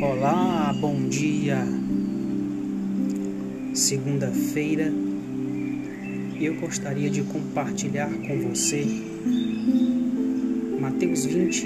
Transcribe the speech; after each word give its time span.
Olá, 0.00 0.74
bom 0.80 1.10
dia. 1.10 1.58
Segunda-feira, 3.74 4.90
eu 6.40 6.54
gostaria 6.54 7.10
de 7.10 7.20
compartilhar 7.24 8.08
com 8.08 8.48
você 8.48 8.82
Mateus 10.80 11.26
20, 11.26 11.62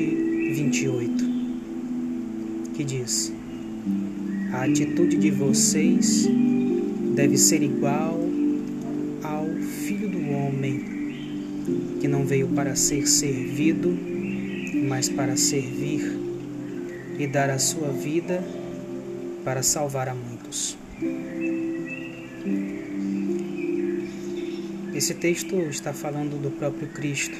28, 0.53 1.25
que 2.75 2.83
diz: 2.83 3.33
A 4.53 4.65
atitude 4.65 5.17
de 5.17 5.31
vocês 5.31 6.29
deve 7.15 7.39
ser 7.39 7.63
igual 7.63 8.19
ao 9.23 9.47
Filho 9.87 10.09
do 10.09 10.29
Homem, 10.31 10.81
que 12.01 12.09
não 12.09 12.27
veio 12.27 12.49
para 12.49 12.75
ser 12.75 13.07
servido, 13.07 13.97
mas 14.89 15.09
para 15.09 15.37
servir 15.37 16.27
e 17.19 17.27
dar 17.27 17.51
a 17.51 17.59
sua 17.59 17.89
vida 17.89 18.43
para 19.45 19.63
salvar 19.63 20.09
a 20.09 20.15
muitos. 20.15 20.79
Esse 24.95 25.15
texto 25.15 25.57
está 25.63 25.93
falando 25.93 26.41
do 26.41 26.51
próprio 26.51 26.89
Cristo, 26.89 27.37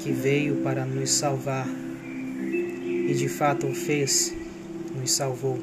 que 0.00 0.12
veio 0.12 0.56
para 0.56 0.84
nos 0.84 1.10
salvar 1.10 1.66
e 1.66 3.14
de 3.14 3.28
fato 3.28 3.66
o 3.66 3.74
fez, 3.74 4.34
nos 4.98 5.12
salvou. 5.12 5.58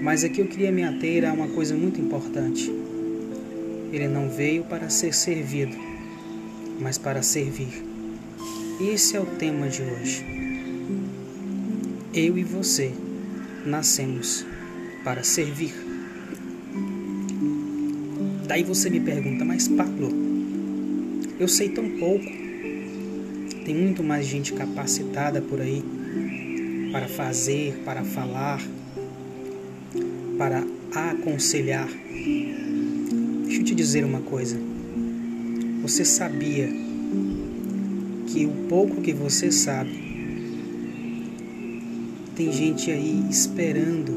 Mas 0.00 0.24
aqui 0.24 0.40
eu 0.40 0.46
queria 0.46 0.70
me 0.70 0.84
ater 0.84 1.24
a 1.24 1.32
uma 1.32 1.48
coisa 1.48 1.74
muito 1.74 2.00
importante. 2.00 2.70
Ele 3.92 4.08
não 4.08 4.28
veio 4.28 4.64
para 4.64 4.88
ser 4.88 5.14
servido, 5.14 5.76
mas 6.80 6.96
para 6.96 7.22
servir. 7.22 7.95
Esse 8.78 9.16
é 9.16 9.20
o 9.20 9.24
tema 9.24 9.70
de 9.70 9.80
hoje. 9.80 10.22
Eu 12.12 12.36
e 12.36 12.44
você 12.44 12.92
nascemos 13.64 14.44
para 15.02 15.22
servir. 15.22 15.72
Daí 18.46 18.62
você 18.62 18.90
me 18.90 19.00
pergunta, 19.00 19.46
mas 19.46 19.66
Pablo, 19.66 20.10
eu 21.40 21.48
sei 21.48 21.70
tão 21.70 21.88
pouco. 21.92 22.26
Tem 23.64 23.74
muito 23.74 24.04
mais 24.04 24.26
gente 24.26 24.52
capacitada 24.52 25.40
por 25.40 25.58
aí 25.58 25.82
para 26.92 27.08
fazer, 27.08 27.80
para 27.82 28.04
falar, 28.04 28.60
para 30.36 30.62
aconselhar. 30.92 31.88
Deixa 33.46 33.60
eu 33.62 33.64
te 33.64 33.74
dizer 33.74 34.04
uma 34.04 34.20
coisa. 34.20 34.60
Você 35.80 36.04
sabia 36.04 36.85
que 38.36 38.44
o 38.44 38.50
pouco 38.68 39.00
que 39.00 39.14
você 39.14 39.50
sabe, 39.50 39.98
tem 42.36 42.52
gente 42.52 42.90
aí 42.90 43.24
esperando, 43.30 44.12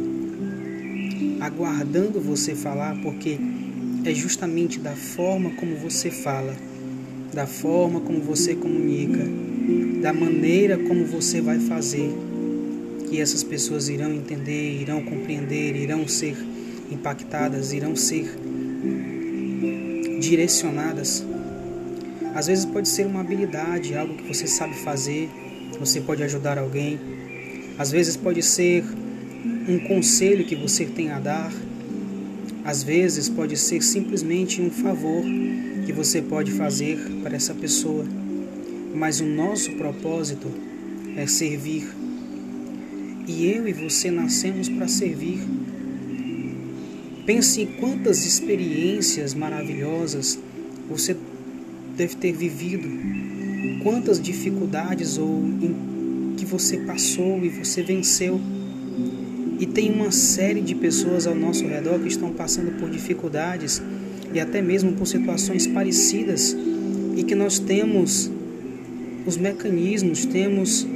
aguardando 1.39 2.19
você 2.19 2.53
falar, 2.53 3.01
porque 3.01 3.39
é 4.03 4.13
justamente 4.13 4.77
da 4.77 4.91
forma 4.91 5.51
como 5.51 5.77
você 5.77 6.11
fala, 6.11 6.53
da 7.33 7.47
forma 7.47 8.01
como 8.01 8.19
você 8.19 8.55
comunica, 8.55 9.25
da 10.01 10.11
maneira 10.11 10.77
como 10.77 11.05
você 11.05 11.39
vai 11.39 11.61
fazer, 11.61 12.11
que 13.09 13.21
essas 13.21 13.41
pessoas 13.41 13.87
irão 13.87 14.13
entender, 14.13 14.81
irão 14.81 15.01
compreender, 15.01 15.77
irão 15.77 16.05
ser 16.09 16.35
impactadas, 16.91 17.71
irão 17.71 17.95
ser 17.95 18.29
direcionadas 20.19 21.23
às 22.33 22.47
vezes 22.47 22.66
pode 22.66 22.88
ser 22.88 23.05
uma 23.05 23.22
habilidade, 23.22 23.95
algo 23.95 24.16
que 24.16 24.27
você 24.27 24.45
sabe 24.45 24.75
fazer, 24.75 25.30
você 25.80 25.99
pode 25.99 26.22
ajudar 26.23 26.58
alguém. 26.58 26.99
Às 27.77 27.91
vezes 27.91 28.16
pode 28.16 28.44
ser 28.44 28.83
um 29.67 29.80
conselho 29.80 30.45
que 30.45 30.55
você 30.55 30.86
tem 30.86 31.11
a 31.11 31.19
dar. 31.19 31.52
Às 32.63 32.83
vezes 32.83 33.30
pode 33.30 33.58
ser 33.58 33.81
simplesmente 33.81 34.61
um 34.61 34.70
favor 34.70 35.23
que 35.86 35.93
você 35.93 36.21
pode 36.21 36.52
fazer 36.52 36.99
para 37.23 37.36
essa 37.36 37.53
pessoa. 37.53 38.05
Mas 38.93 39.20
o 39.20 39.26
nosso 39.26 39.71
propósito 39.71 40.48
é 41.15 41.26
servir. 41.26 41.87
E 43.27 43.48
eu 43.48 43.67
e 43.67 43.73
você 43.73 44.11
nascemos 44.11 44.67
para 44.67 44.87
servir. 44.87 45.39
Pense 47.26 47.61
em 47.61 47.67
quantas 47.67 48.26
experiências 48.26 49.33
maravilhosas 49.33 50.39
você 50.89 51.15
deve 51.99 52.15
ter 52.15 52.32
vivido, 52.32 52.87
quantas 53.83 54.21
dificuldades 54.21 55.17
ou 55.17 55.43
que 56.37 56.45
você 56.45 56.77
passou 56.77 57.43
e 57.43 57.49
você 57.49 57.83
venceu. 57.83 58.39
E 59.60 59.65
tem 59.65 59.92
uma 59.92 60.09
série 60.09 60.61
de 60.61 60.73
pessoas 60.73 61.27
ao 61.27 61.36
nosso 61.36 61.65
redor 61.67 61.99
que 61.99 62.08
estão 62.08 62.32
passando 62.32 62.71
por 62.80 62.89
dificuldades 62.89 63.82
e 64.33 64.39
até 64.39 64.61
mesmo 64.61 64.93
por 64.93 65.05
situações 65.05 65.67
parecidas 65.67 66.55
e 67.17 67.23
que 67.23 67.36
nós 67.36 67.59
temos 67.59 68.32
os 69.26 69.36
mecanismos, 69.36 70.26
temos 70.26 70.88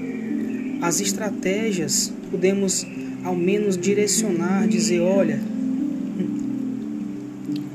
as 0.81 1.01
estratégias, 1.01 2.13
podemos 2.31 2.87
ao 3.25 3.35
menos 3.35 3.77
direcionar, 3.77 4.69
dizer, 4.69 5.01
olha, 5.01 5.41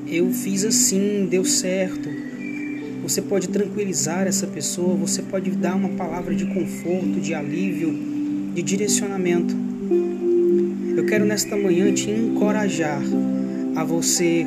eu 0.06 0.30
fiz 0.32 0.64
assim, 0.64 1.28
deu 1.30 1.44
certo, 1.44 2.08
você 3.08 3.22
pode 3.22 3.48
tranquilizar 3.48 4.26
essa 4.26 4.46
pessoa, 4.46 4.94
você 4.94 5.22
pode 5.22 5.50
dar 5.52 5.74
uma 5.74 5.88
palavra 5.88 6.34
de 6.34 6.44
conforto, 6.44 7.18
de 7.18 7.32
alívio, 7.32 7.90
de 8.54 8.60
direcionamento. 8.60 9.56
Eu 10.94 11.06
quero 11.06 11.24
nesta 11.24 11.56
manhã 11.56 11.90
te 11.90 12.10
encorajar 12.10 13.00
a 13.74 13.82
você 13.82 14.46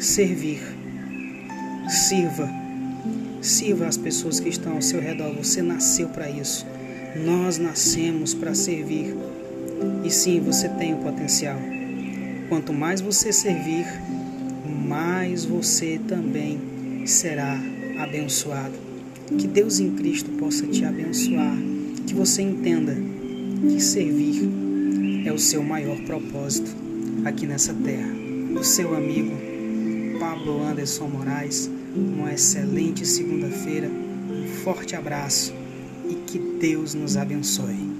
servir. 0.00 0.60
Sirva. 1.88 2.50
Sirva 3.40 3.86
as 3.86 3.96
pessoas 3.96 4.40
que 4.40 4.48
estão 4.48 4.72
ao 4.72 4.82
seu 4.82 5.00
redor. 5.00 5.32
Você 5.36 5.62
nasceu 5.62 6.08
para 6.08 6.28
isso. 6.28 6.66
Nós 7.24 7.56
nascemos 7.56 8.34
para 8.34 8.52
servir. 8.52 9.14
E 10.02 10.10
sim, 10.10 10.40
você 10.40 10.68
tem 10.70 10.92
o 10.92 10.96
potencial. 10.96 11.58
Quanto 12.48 12.72
mais 12.72 13.00
você 13.00 13.32
servir, 13.32 13.86
mais 14.84 15.44
você 15.44 16.00
também 16.08 16.77
será 17.10 17.60
abençoado. 17.98 18.74
Que 19.38 19.46
Deus 19.46 19.78
em 19.78 19.90
Cristo 19.92 20.30
possa 20.32 20.66
te 20.66 20.84
abençoar, 20.84 21.56
que 22.06 22.14
você 22.14 22.42
entenda 22.42 22.96
que 23.68 23.80
servir 23.80 24.48
é 25.26 25.32
o 25.32 25.38
seu 25.38 25.62
maior 25.62 25.98
propósito 26.04 26.70
aqui 27.24 27.46
nessa 27.46 27.74
terra. 27.74 28.08
O 28.58 28.64
seu 28.64 28.96
amigo 28.96 29.36
Pablo 30.18 30.62
Anderson 30.64 31.08
Moraes, 31.08 31.70
uma 31.94 32.32
excelente 32.32 33.04
segunda-feira, 33.04 33.88
um 33.88 34.46
forte 34.64 34.96
abraço 34.96 35.52
e 36.08 36.14
que 36.14 36.38
Deus 36.38 36.94
nos 36.94 37.16
abençoe. 37.16 37.97